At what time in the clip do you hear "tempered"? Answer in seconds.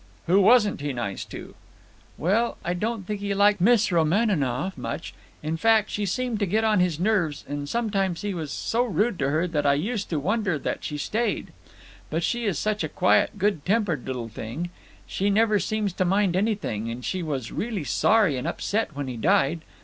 13.63-14.07